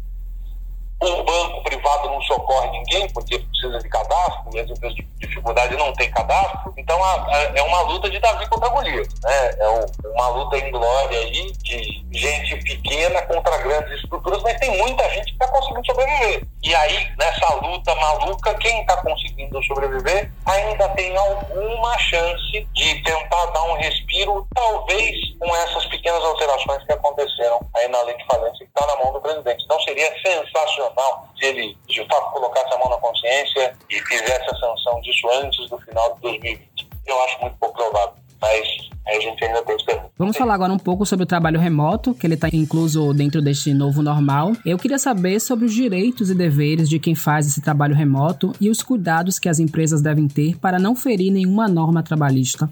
o 1.10 1.24
banco 1.24 1.64
privado 1.64 2.10
não 2.10 2.22
socorre 2.22 2.70
ninguém 2.72 3.08
porque 3.10 3.40
precisa 3.40 3.80
de 3.80 3.90
cadastro 3.90 4.50
e 4.54 4.60
as 4.60 4.70
empresas 4.70 4.96
de 4.96 5.04
dificuldade 5.20 5.76
não 5.76 5.94
têm 5.94 6.12
cadastro. 6.12 6.74
Então 6.78 7.04
a, 7.04 7.14
a, 7.28 7.52
é 7.56 7.62
uma 7.62 7.82
luta 7.82 8.10
de 8.10 8.20
Davi 8.20 8.48
contra 8.48 8.70
Golias. 8.70 9.08
Né? 9.22 9.52
É 9.60 9.70
o, 9.70 10.12
uma 10.12 10.28
luta 10.30 10.58
em 10.58 10.72
glória 10.72 11.20
aí 11.20 11.52
de 11.64 12.04
gente 12.12 12.56
pequena 12.64 13.22
contra 13.24 13.58
grandes 13.58 13.94
estruturas, 14.02 14.42
mas 14.44 14.60
tem 14.60 14.78
muita 14.78 15.08
gente 15.10 15.26
que 15.26 15.32
está 15.32 15.48
conseguindo 15.48 15.86
sobreviver. 15.86 16.48
E 16.64 16.76
aí, 16.76 17.12
nessa 17.18 17.56
luta 17.56 17.94
maluca, 17.96 18.54
quem 18.56 18.82
está 18.82 18.98
conseguindo 18.98 19.62
sobreviver 19.64 20.32
ainda 20.46 20.88
tem 20.90 21.16
alguma 21.18 21.98
chance 22.00 22.68
de 22.74 23.04
tentar 23.04 23.46
dar 23.48 23.64
um 23.64 23.74
respiro, 23.76 24.48
talvez 24.54 25.16
com 25.40 25.56
essas 25.56 25.86
pequenas 25.88 26.24
alterações 26.24 26.84
que 26.86 26.94
aconteceram 26.94 27.60
aí 27.76 27.88
na 27.90 28.02
lei 28.04 28.16
de 28.16 28.26
falência 28.26 28.66
que 28.66 28.72
está 28.72 28.86
na 28.88 29.04
mão 29.04 29.12
do 29.14 29.22
presidente. 29.22 29.62
Então 29.74 29.86
seria 29.86 30.14
sensacional 30.22 31.28
se 31.36 31.46
ele 31.48 31.76
de 31.88 32.06
fato 32.08 32.32
colocasse 32.32 32.72
a 32.76 32.78
mão 32.78 32.90
na 32.90 32.98
consciência 32.98 33.76
e 33.90 34.00
fizesse 34.02 34.48
a 34.48 34.56
sanção 34.56 35.02
disso 35.02 35.28
antes 35.32 35.68
do 35.68 35.80
final 35.80 36.14
de 36.14 36.22
2020. 36.22 36.88
Eu 37.08 37.24
acho 37.24 37.42
muito 37.42 37.58
pouco 37.58 37.76
provável, 37.76 38.14
mas 38.40 38.68
a 39.08 39.20
gente 39.20 39.44
ainda 39.44 39.64
tem 39.64 39.76
esperança. 39.76 40.12
Vamos 40.16 40.38
falar 40.38 40.54
agora 40.54 40.72
um 40.72 40.78
pouco 40.78 41.08
sobre 41.08 41.24
o 41.24 41.26
trabalho 41.26 41.60
remoto, 41.60 42.14
que 42.14 42.28
ele 42.28 42.36
está 42.36 42.50
incluso 42.54 43.14
dentro 43.14 43.42
deste 43.42 43.74
novo 43.74 44.04
normal. 44.04 44.52
Eu 44.64 44.78
queria 44.78 45.00
saber 45.00 45.40
sobre 45.40 45.66
os 45.66 45.74
direitos 45.74 46.30
e 46.30 46.36
deveres 46.36 46.88
de 46.88 47.00
quem 47.00 47.16
faz 47.16 47.48
esse 47.48 47.60
trabalho 47.60 47.96
remoto 47.96 48.54
e 48.62 48.70
os 48.70 48.84
cuidados 48.84 49.40
que 49.40 49.50
as 49.50 49.58
empresas 49.58 50.04
devem 50.04 50.28
ter 50.28 50.56
para 50.60 50.78
não 50.78 50.96
ferir 50.96 51.32
nenhuma 51.32 51.68
norma 51.68 52.04
trabalhista. 52.04 52.70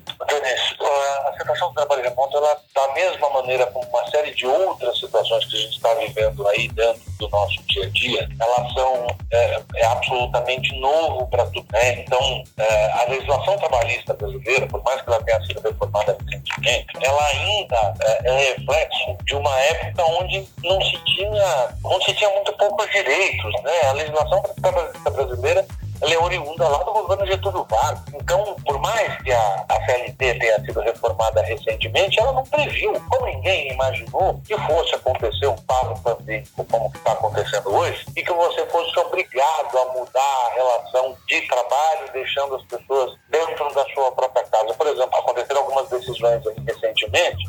Ela, 2.33 2.57
da 2.73 2.93
mesma 2.93 3.29
maneira 3.29 3.65
como 3.67 3.85
uma 3.87 4.07
série 4.09 4.33
de 4.33 4.45
outras 4.45 4.99
situações 4.99 5.45
que 5.45 5.55
a 5.55 5.59
gente 5.59 5.75
está 5.75 5.93
vivendo 5.95 6.47
aí 6.47 6.67
dentro 6.69 7.01
do 7.17 7.29
nosso 7.29 7.61
dia 7.63 7.85
a 7.85 7.89
dia, 7.89 8.29
elas 8.39 8.73
são 8.73 9.07
é, 9.31 9.61
é 9.75 9.85
absolutamente 9.85 10.75
novo 10.79 11.27
para 11.27 11.45
tudo. 11.47 11.65
Né? 11.71 12.01
Então, 12.01 12.43
é, 12.57 12.91
a 12.91 13.05
legislação 13.09 13.57
trabalhista 13.57 14.13
brasileira, 14.13 14.67
por 14.67 14.83
mais 14.83 15.01
que 15.01 15.09
ela 15.09 15.23
tenha 15.23 15.41
sido 15.45 15.61
reformada 15.61 16.17
recentemente, 16.19 16.87
ela 17.01 17.25
ainda 17.27 17.93
é, 18.01 18.27
é 18.27 18.53
reflexo 18.53 19.17
de 19.25 19.35
uma 19.35 19.59
época 19.59 20.03
onde 20.05 20.47
não 20.63 20.81
se 20.81 20.97
tinha, 21.05 21.69
onde 21.83 22.05
se 22.05 22.13
tinha 22.13 22.29
muito 22.31 22.53
poucos 22.53 22.89
direitos. 22.91 23.63
Né? 23.63 23.81
A 23.89 23.91
legislação 23.93 24.41
trabalhista 24.61 25.09
brasileira 25.09 25.65
ela 26.01 26.13
é 26.13 26.19
oriunda 26.19 26.67
lá 26.67 26.79
do 26.79 26.93
governo 26.93 27.25
Getúlio 27.27 27.65
Vargas. 27.69 28.03
Então, 28.13 28.55
por 28.65 28.79
mais 28.79 29.21
que 29.21 29.31
a, 29.31 29.65
a 29.69 29.85
CLT 29.85 30.39
tenha 30.39 30.59
sido 30.65 30.79
reformada 30.79 31.41
recentemente, 31.43 32.19
ela 32.19 32.33
não 32.33 32.43
previu, 32.43 32.93
como 33.09 33.25
ninguém 33.27 33.71
imaginou, 33.71 34.41
que 34.45 34.57
fosse 34.57 34.95
acontecer 34.95 35.47
um 35.47 35.55
quadro 35.67 35.95
pandêmico 36.01 36.65
como 36.65 36.91
está 36.95 37.11
acontecendo 37.11 37.73
hoje 37.73 38.03
e 38.15 38.23
que 38.23 38.33
você 38.33 38.65
fosse 38.67 38.99
obrigado 38.99 39.77
a 39.77 39.85
mudar 39.93 40.47
a 40.47 40.53
relação 40.55 41.17
de 41.27 41.41
trabalho, 41.47 42.11
deixando 42.13 42.55
as 42.55 42.63
pessoas 42.63 43.15
dentro 43.29 43.73
da 43.73 43.85
sua 43.93 44.11
própria 44.11 44.43
casa. 44.45 44.73
Por 44.73 44.87
exemplo, 44.87 45.19
aconteceram 45.19 45.61
algumas 45.61 45.87
decisões 45.89 46.43
recentemente, 46.45 46.90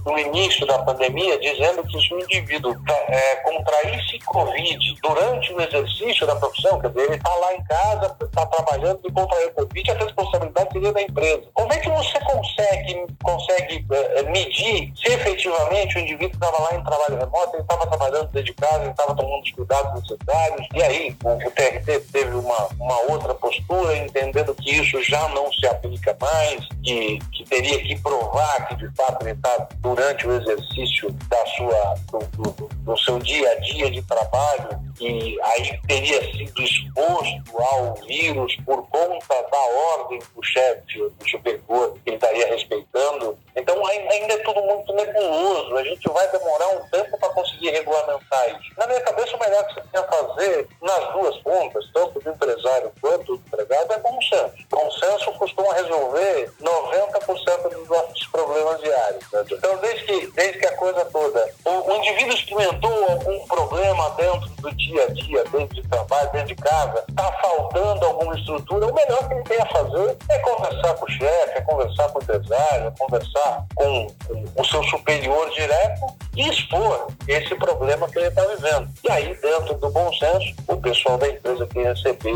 no 0.04 0.18
início 0.18 0.66
da 0.66 0.78
pandemia, 0.80 1.38
dizendo 1.38 1.82
que 1.84 2.00
se 2.00 2.14
o 2.14 2.20
indivíduo 2.20 2.76
é, 3.08 3.36
contraísse 3.36 4.18
Covid 4.20 4.94
durante 5.02 5.52
o 5.52 5.60
exercício 5.60 6.26
da 6.26 6.36
profissão, 6.36 6.80
quer 6.80 6.88
dizer, 6.88 7.04
ele 7.04 7.16
está 7.16 7.34
lá 7.34 7.54
em 7.54 7.64
casa, 7.64 8.16
está 8.22 8.46
trabalhando 8.46 9.00
e 9.04 9.12
contrair 9.12 9.48
o 9.48 9.52
Covid, 9.52 9.90
a 9.90 9.94
responsabilidade 9.94 10.72
seria 10.72 10.92
da 10.92 11.02
empresa. 11.02 11.42
Como 11.54 11.72
é 11.72 11.78
que 11.78 11.88
você 11.88 12.18
consegue, 12.20 13.06
consegue 13.22 13.86
uh, 13.90 14.30
medir 14.30 14.92
se 14.96 15.12
efetivamente 15.12 15.96
o 15.96 16.00
indivíduo 16.00 16.34
estava 16.34 16.62
lá 16.62 16.74
em 16.74 16.84
trabalho 16.84 17.18
remoto, 17.18 17.54
ele 17.54 17.62
estava 17.62 17.86
trabalhando 17.86 18.28
dentro 18.28 18.44
de 18.44 18.54
casa, 18.54 18.82
ele 18.82 18.90
estava 18.90 19.14
tomando 19.14 19.42
os 19.42 19.50
cuidados 19.52 20.02
necessários, 20.02 20.68
e 20.74 20.82
aí 20.82 21.16
o 21.24 21.50
TRT 21.50 22.00
teve 22.12 22.34
uma, 22.34 22.68
uma 22.78 23.00
outra 23.12 23.34
postura, 23.34 23.96
entendendo 23.96 24.54
que 24.54 24.70
isso 24.70 25.02
já 25.02 25.28
não 25.28 25.52
se 25.52 25.66
aplica 25.66 26.16
mais, 26.20 26.66
que, 26.82 27.18
que 27.32 27.44
teria 27.44 27.78
que 27.82 27.98
provar 28.00 28.68
que 28.68 28.76
de 28.76 28.94
fato 28.94 29.26
ele 29.26 29.32
está 29.42 29.68
durante 29.80 30.26
o 30.26 30.32
exercício 30.32 31.10
da 31.28 31.46
sua, 31.46 31.94
do, 32.12 32.52
do, 32.52 32.68
do 32.68 32.96
seu 32.98 33.18
dia 33.18 33.50
a 33.50 33.54
dia 33.56 33.90
de 33.90 34.00
trabalho, 34.02 34.80
e 35.00 35.36
aí 35.42 35.80
teria 35.88 36.20
sido 36.30 36.62
exposto 36.62 37.58
ao 37.58 37.94
vírus 38.06 38.54
por 38.64 38.86
conta 38.88 39.42
da 39.50 39.58
ordem 39.98 40.20
do 40.34 40.42
chefe, 40.44 40.98
do 41.18 41.28
superior, 41.28 41.94
que 42.04 42.10
ele 42.10 42.16
estaria 42.16 42.46
respeitando. 42.46 43.36
Então 43.56 43.84
ainda 43.86 44.34
é 44.34 44.38
tudo 44.38 44.62
muito 44.62 44.92
nebuloso. 44.92 45.76
A 45.76 45.84
gente 45.84 46.08
vai 46.08 46.30
demorar 46.30 46.68
um 46.76 46.88
tempo 46.88 47.18
para 47.18 47.28
conseguir 47.30 47.70
regulamentar 47.70 48.60
isso. 48.60 48.72
Na 48.78 48.86
minha 48.86 49.00
cabeça, 49.00 49.36
o 49.36 49.40
melhor 49.40 49.66
que 49.66 49.74
você 49.74 49.80
tem 49.92 50.00
a 50.00 50.04
fazer 50.04 50.68
nas 50.80 51.12
duas 51.12 51.36
pontas, 51.38 51.84
tanto 51.92 52.20
do 52.20 52.30
empresário 52.30 52.92
quanto 53.00 53.36
do 53.36 53.42
empregado, 53.46 53.92
é 53.92 53.98
consenso. 53.98 54.54
Consenso 54.70 55.32
costuma 55.32 55.74
resolver 55.74 56.52
90% 56.60 57.68
dos 57.70 57.88
nossos 57.88 58.26
problemas 58.28 58.80
diários. 58.80 59.31
Então, 59.34 59.78
desde 59.78 60.04
que, 60.04 60.26
desde 60.32 60.58
que 60.58 60.66
a 60.66 60.76
coisa 60.76 61.04
toda, 61.06 61.50
o, 61.64 61.70
o 61.70 61.96
indivíduo 61.96 62.34
experimentou 62.34 63.10
algum 63.10 63.46
problema 63.46 64.10
dentro 64.10 64.48
do 64.60 64.74
dia 64.74 65.04
a 65.04 65.12
dia, 65.12 65.44
dentro 65.44 65.74
de 65.74 65.82
trabalho, 65.88 66.32
dentro 66.32 66.48
de 66.48 66.54
casa, 66.56 67.04
está 67.08 67.32
faltando 67.32 68.04
algum 68.06 68.22
alguma 68.22 68.38
estrutura, 68.38 68.86
o 68.86 68.94
melhor 68.94 69.28
que 69.28 69.34
ele 69.34 69.42
tem 69.44 69.60
a 69.60 69.66
fazer 69.66 70.16
é 70.28 70.38
conversar 70.38 70.94
com 70.94 71.04
o 71.04 71.10
chefe, 71.10 71.50
é 71.54 71.60
conversar 71.60 72.08
com 72.08 72.18
o 72.18 72.22
empresário, 72.22 72.86
é 72.86 72.92
conversar 72.98 73.64
com, 73.74 74.06
com 74.26 74.62
o 74.62 74.64
seu 74.64 74.82
superior 74.84 75.50
direto 75.50 76.00
e 76.36 76.48
expor 76.48 77.08
esse 77.28 77.54
problema 77.56 78.08
que 78.08 78.18
ele 78.18 78.28
está 78.28 78.44
vivendo. 78.46 78.88
E 79.04 79.10
aí, 79.10 79.34
dentro 79.34 79.74
do 79.74 79.90
bom 79.90 80.10
senso, 80.14 80.54
o 80.66 80.76
pessoal 80.76 81.18
da 81.18 81.28
empresa 81.28 81.66
que 81.66 81.82
receber 81.82 82.30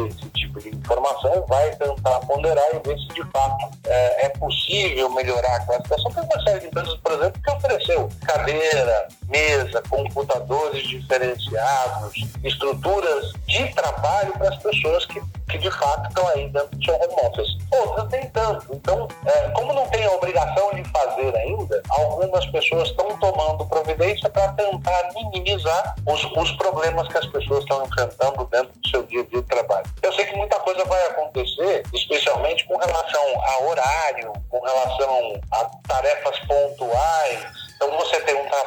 tipo 0.56 0.60
de 0.60 0.76
informação 0.76 1.44
vai 1.48 1.74
tentar 1.76 2.20
ponderar 2.20 2.64
e 2.74 2.78
ver 2.86 2.98
se 2.98 3.08
de 3.08 3.30
fato 3.30 3.70
é, 3.84 4.26
é 4.26 4.28
possível 4.30 5.10
melhorar 5.10 5.56
a 5.56 5.82
situação. 5.82 6.10
Tem 6.12 6.24
uma 6.24 6.42
série 6.42 6.60
de 6.60 6.66
empresas, 6.66 6.96
por 6.96 7.12
exemplo, 7.12 7.40
que 7.42 7.50
ofereceu 7.50 8.08
cadeira, 8.24 9.08
mesa, 9.28 9.82
computadores 9.88 10.86
diferenciados, 10.88 12.12
estruturas 12.42 13.32
de 13.46 13.68
trabalho 13.74 14.32
para 14.32 14.48
as 14.48 14.56
pessoas 14.58 15.04
que, 15.06 15.20
que 15.48 15.58
de 15.58 15.70
fato 15.70 16.08
estão 16.08 16.26
aí 16.28 16.48
dentro 16.48 16.76
de 16.78 16.90
home 16.90 17.14
office. 17.22 17.56
Outras 17.70 18.08
nem 18.10 18.28
tanto. 18.30 18.66
Então, 18.74 19.08
é, 19.24 19.48
como 19.50 19.72
não 19.72 19.86
tem 19.88 20.04
a 20.04 20.12
obrigação 20.12 20.70
de 20.74 20.84
fazer 20.90 21.36
ainda, 21.36 21.82
algumas 21.88 22.46
pessoas 22.46 22.88
estão 22.88 23.16
tomando 23.18 23.66
providência 23.66 24.28
para 24.30 24.52
tentar 24.52 25.08
minimizar 25.14 25.94
os, 26.06 26.24
os 26.24 26.50
problemas 26.52 27.08
que 27.08 27.18
as 27.18 27.26
pessoas 27.26 27.60
estão 27.60 27.84
enfrentando 27.84 28.44
dentro 28.46 28.72
do 28.78 28.88
seu 28.88 29.02
dia 29.04 29.20
a 29.20 29.24
dia 29.24 29.42
de 29.42 29.48
trabalho. 29.48 29.86
Eu 30.02 30.12
sei 30.12 30.24
que 30.24 30.36
muita 30.36 30.58
coisa 30.60 30.84
vai 30.84 31.06
acontecer, 31.06 31.82
especialmente 31.92 32.64
com 32.66 32.76
relação 32.76 33.42
a 33.42 33.64
horário, 33.64 34.32
com 34.48 34.60
relação 34.60 35.40
a 35.52 35.64
tarefas 35.88 36.38
pontuais, 36.40 37.65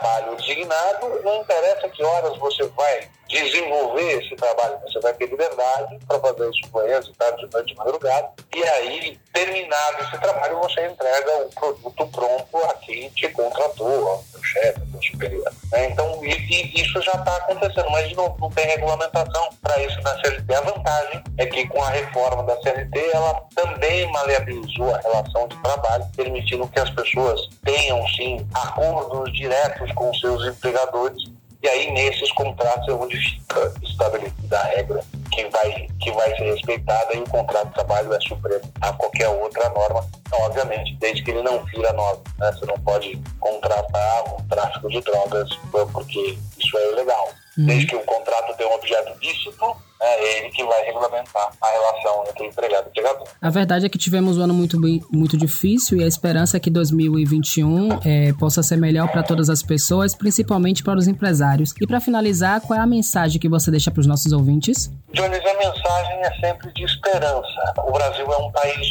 trabalho 0.10 0.36
designado, 0.38 1.22
não 1.24 1.42
interessa 1.42 1.88
que 1.90 2.04
horas 2.04 2.38
você 2.38 2.66
vai 2.76 3.08
desenvolver 3.30 4.24
esse 4.24 4.36
trabalho, 4.36 4.80
você 4.82 5.00
vai 5.00 5.14
ter 5.14 5.28
liberdade 5.28 6.00
para 6.08 6.20
fazer 6.20 6.50
isso 6.50 6.68
manhã, 6.74 7.00
de 7.00 7.14
tarde, 7.14 7.46
de 7.46 7.54
noite, 7.54 7.74
de 7.74 7.76
madrugada, 7.76 8.32
e 8.56 8.64
aí, 8.64 9.20
terminado 9.32 10.04
esse 10.04 10.20
trabalho, 10.20 10.60
você 10.60 10.88
entrega 10.88 11.46
o 11.46 11.50
produto 11.50 12.08
pronto 12.08 12.58
a 12.66 12.74
quem 12.76 13.08
te 13.10 13.30
contratou, 13.30 14.10
ao 14.10 14.24
seu 14.24 14.44
chefe, 14.44 14.82
ao 14.82 14.88
seu 14.88 15.12
superior. 15.12 15.54
Né? 15.72 15.90
Então, 15.92 16.20
isso 16.24 17.02
já 17.02 17.12
está 17.12 17.36
acontecendo, 17.38 17.90
mas 17.92 18.10
de 18.10 18.16
novo, 18.16 18.36
não 18.40 18.50
tem 18.50 18.66
regulamentação 18.66 19.50
para 19.62 19.80
isso 19.84 20.02
na 20.02 20.20
CLT. 20.22 20.56
A 20.56 20.62
vantagem 20.62 21.24
é 21.38 21.46
que 21.46 21.68
com 21.68 21.84
a 21.84 21.90
reforma 21.90 22.44
da 22.44 22.60
CLT, 22.62 23.12
ela 23.14 23.44
também 23.56 24.12
maleabilizou 24.12 24.96
a 24.96 25.00
relação 25.00 25.48
de 25.48 25.62
trabalho, 25.62 26.06
permitindo 26.16 26.68
que 26.68 26.80
as 26.80 26.90
pessoas 26.90 27.48
tenham, 27.64 28.06
sim, 28.10 28.48
acordos 28.56 29.32
diretos 29.34 29.92
com 30.00 30.14
seus 30.14 30.46
empregadores 30.48 31.22
e 31.62 31.68
aí, 31.68 31.92
nesses 31.92 32.32
contratos, 32.32 32.88
é 32.88 32.94
onde 32.94 33.18
fica 33.18 33.74
estabelecida 33.84 34.58
a 34.58 34.64
regra 34.64 35.04
que 35.30 35.46
vai, 35.50 35.88
que 36.00 36.12
vai 36.12 36.36
ser 36.38 36.54
respeitada 36.54 37.14
e 37.14 37.20
o 37.20 37.30
contrato 37.30 37.68
de 37.68 37.74
trabalho 37.74 38.14
é 38.14 38.20
supremo 38.22 38.62
a 38.80 38.94
qualquer 38.94 39.28
outra 39.28 39.68
norma, 39.70 40.08
então, 40.26 40.40
obviamente, 40.42 40.96
desde 40.96 41.22
que 41.22 41.32
ele 41.32 41.42
não 41.42 41.66
fira 41.68 41.90
a 41.90 41.94
norma. 41.94 42.24
Né? 42.38 42.52
Você 42.54 42.66
não 42.66 42.80
pode 42.80 43.22
contratar 43.42 44.24
um 44.34 44.48
tráfico 44.48 44.88
de 44.88 45.02
drogas 45.02 45.50
porque 45.92 46.38
isso 46.58 46.78
é 46.78 46.92
ilegal. 46.94 47.28
Uhum. 47.58 47.66
Desde 47.66 47.88
que 47.88 47.96
o 47.96 48.04
contrato 48.06 48.56
tenha 48.56 48.70
um 48.70 48.76
objeto 48.76 49.20
lícito 49.22 49.76
é 50.02 50.38
ele 50.38 50.50
que 50.50 50.64
vai 50.64 50.84
regulamentar 50.86 51.52
a 51.62 51.68
relação 51.68 52.24
entre 52.30 52.48
empregado 52.48 52.86
e 52.88 52.90
empregador. 52.90 53.28
A 53.42 53.50
verdade 53.50 53.86
é 53.86 53.90
que 53.90 53.98
tivemos 53.98 54.38
um 54.38 54.44
ano 54.44 54.54
muito, 54.54 54.78
muito 55.12 55.38
difícil 55.38 56.00
e 56.00 56.04
a 56.04 56.08
esperança 56.08 56.58
é 56.58 56.60
que 56.60 56.70
2021 56.70 58.00
é, 58.06 58.34
possa 58.34 58.64
ser 58.64 58.78
melhor 58.78 59.12
para 59.12 59.24
todas 59.24 59.50
as 59.50 59.62
pessoas, 59.62 60.16
principalmente 60.16 60.84
para 60.84 60.98
os 60.98 61.08
empresários. 61.08 61.74
E 61.80 61.86
para 61.86 62.00
finalizar, 62.00 62.62
qual 62.62 62.80
é 62.80 62.82
a 62.82 62.88
mensagem 62.88 63.40
que 63.40 63.50
você 63.50 63.70
deixa 63.70 63.92
para 63.92 64.00
os 64.00 64.08
nossos 64.08 64.32
ouvintes? 64.32 64.92
Jones, 65.14 65.46
a 65.46 65.58
mensagem 65.58 66.20
é 66.22 66.32
sempre 66.40 66.72
de 66.74 66.84
esperança. 66.84 67.74
O 67.86 67.92
Brasil 67.92 68.26
é 68.32 68.38
um 68.38 68.52
país 68.52 68.88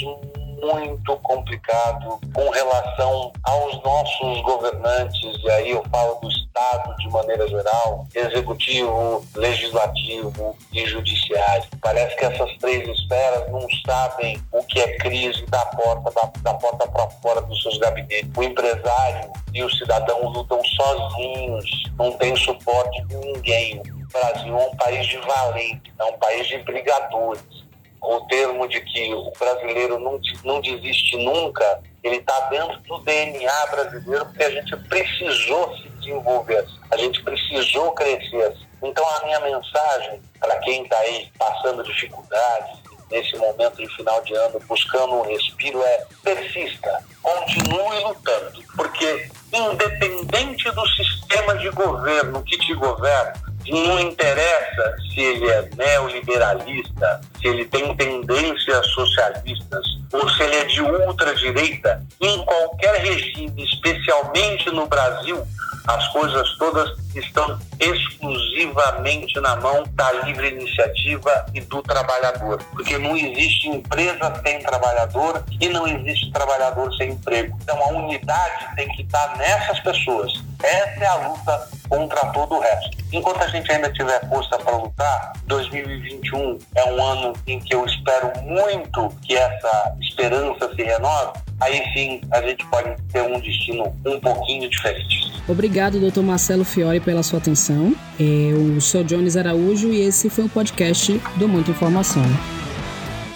muito 0.60 1.16
complicado 1.18 2.18
com 2.34 2.50
relação 2.50 3.32
aos 3.42 3.82
nossos 3.82 4.40
governantes, 4.42 5.42
e 5.42 5.50
aí 5.50 5.70
eu 5.70 5.84
falo 5.90 6.14
do 6.20 6.28
Estado 6.28 6.96
de 6.96 7.08
maneira 7.10 7.46
geral, 7.48 8.06
executivo, 8.14 9.24
legislativo 9.34 10.56
e 10.72 10.86
judiciário. 10.86 11.64
Parece 11.80 12.16
que 12.16 12.24
essas 12.24 12.56
três 12.58 12.88
esferas 12.88 13.50
não 13.50 13.66
sabem 13.86 14.42
o 14.52 14.62
que 14.64 14.80
é 14.80 14.96
crise 14.98 15.44
da 15.46 15.64
porta 15.66 16.10
da, 16.10 16.52
da 16.52 16.54
porta 16.54 16.88
para 16.88 17.08
fora 17.22 17.40
dos 17.42 17.62
seus 17.62 17.78
gabinetes. 17.78 18.30
O 18.36 18.42
empresário 18.42 19.30
e 19.54 19.62
o 19.62 19.70
cidadão 19.70 20.28
lutam 20.28 20.60
sozinhos, 20.64 21.64
não 21.96 22.12
tem 22.12 22.34
suporte 22.36 23.02
de 23.04 23.16
ninguém. 23.16 23.80
O 23.80 24.12
Brasil 24.12 24.58
é 24.58 24.66
um 24.66 24.76
país 24.76 25.06
de 25.06 25.18
valente, 25.18 25.92
é 25.98 26.04
um 26.04 26.18
país 26.18 26.46
de 26.46 26.58
brigadores 26.58 27.67
o 28.00 28.21
termo 28.26 28.69
de 28.69 28.81
que 28.81 29.12
o 29.14 29.33
brasileiro 29.38 29.99
não, 29.99 30.21
não 30.45 30.61
desiste 30.61 31.17
nunca, 31.17 31.81
ele 32.02 32.17
está 32.17 32.38
dentro 32.49 32.78
do 32.81 32.99
DNA 33.00 33.67
brasileiro 33.67 34.25
porque 34.26 34.45
a 34.45 34.50
gente 34.50 34.76
precisou 34.88 35.76
se 35.76 35.88
desenvolver, 35.88 36.67
a 36.90 36.97
gente 36.97 37.23
precisou 37.23 37.93
crescer. 37.93 38.57
Então 38.83 39.05
a 39.17 39.25
minha 39.25 39.40
mensagem 39.40 40.21
para 40.38 40.57
quem 40.61 40.85
está 40.85 40.97
aí 40.99 41.28
passando 41.38 41.83
dificuldades, 41.83 42.78
nesse 43.11 43.37
momento 43.37 43.76
de 43.76 43.88
final 43.97 44.23
de 44.23 44.35
ano, 44.35 44.61
buscando 44.69 45.14
um 45.14 45.23
respiro, 45.23 45.83
é 45.83 46.07
persista, 46.23 47.05
continue 47.23 48.00
lutando, 48.05 48.62
porque 48.76 49.28
independente 49.52 50.71
do 50.71 50.87
sistema 50.88 51.57
de 51.57 51.71
governo 51.71 52.43
que 52.43 52.59
te 52.59 52.75
governa, 52.75 53.48
não 53.72 54.00
interessa 54.00 54.96
se 55.12 55.20
ele 55.20 55.48
é 55.48 55.68
neoliberalista, 55.76 57.20
se 57.40 57.48
ele 57.48 57.64
tem 57.66 57.94
tendências 57.96 58.87
socialistas 58.88 59.84
ou 60.12 60.28
se 60.28 60.42
ele 60.42 60.56
é 60.56 60.64
de 60.64 60.80
ultradireita, 60.80 62.02
em 62.20 62.44
qualquer 62.44 63.00
regime, 63.00 63.64
especialmente 63.64 64.70
no 64.70 64.87
Brasil, 64.87 65.46
as 65.88 66.07
coisas 66.09 66.47
todas 66.59 66.90
estão 67.14 67.59
exclusivamente 67.80 69.40
na 69.40 69.57
mão 69.57 69.85
da 69.92 70.12
livre 70.25 70.50
iniciativa 70.50 71.47
e 71.54 71.62
do 71.62 71.83
trabalhador. 71.83 72.62
Porque 72.73 72.99
não 72.99 73.16
existe 73.16 73.68
empresa 73.68 74.35
sem 74.45 74.61
trabalhador 74.61 75.42
e 75.59 75.68
não 75.71 75.88
existe 75.88 76.30
trabalhador 76.30 76.95
sem 76.95 77.12
emprego. 77.12 77.57
Então 77.62 77.83
a 77.83 77.88
unidade 77.88 78.76
tem 78.76 78.87
que 78.88 79.02
estar 79.02 79.37
nessas 79.38 79.80
pessoas. 79.80 80.30
Essa 80.62 81.04
é 81.04 81.07
a 81.07 81.28
luta 81.28 81.68
contra 81.88 82.26
todo 82.33 82.57
o 82.57 82.61
resto. 82.61 82.99
Enquanto 83.11 83.42
a 83.42 83.49
gente 83.49 83.73
ainda 83.73 83.90
tiver 83.90 84.28
força 84.28 84.59
para 84.59 84.76
lutar, 84.76 85.33
2021 85.47 86.59
é 86.75 86.85
um 86.85 87.02
ano 87.02 87.33
em 87.47 87.59
que 87.61 87.75
eu 87.75 87.87
espero 87.87 88.30
muito 88.42 89.09
que 89.23 89.35
essa 89.35 89.97
esperança 90.00 90.68
se 90.75 90.83
renove. 90.83 91.48
Aí 91.60 91.82
sim 91.92 92.20
a 92.30 92.40
gente 92.42 92.64
pode 92.66 92.94
ter 93.12 93.22
um 93.22 93.40
destino 93.40 93.92
um 94.06 94.20
pouquinho 94.20 94.68
diferente. 94.70 95.32
Obrigado, 95.48 95.98
doutor 95.98 96.22
Marcelo 96.22 96.64
Fiore, 96.64 97.00
pela 97.00 97.22
sua 97.22 97.38
atenção. 97.38 97.94
Eu 98.18 98.80
sou 98.80 99.02
Jones 99.02 99.36
Araújo 99.36 99.88
e 99.88 100.00
esse 100.02 100.30
foi 100.30 100.44
o 100.44 100.48
podcast 100.48 101.20
do 101.36 101.48
Muita 101.48 101.70
Informação. 101.70 102.22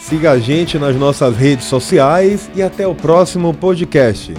Siga 0.00 0.32
a 0.32 0.38
gente 0.38 0.78
nas 0.78 0.94
nossas 0.94 1.36
redes 1.36 1.64
sociais 1.64 2.50
e 2.54 2.62
até 2.62 2.86
o 2.86 2.94
próximo 2.94 3.54
podcast. 3.54 4.34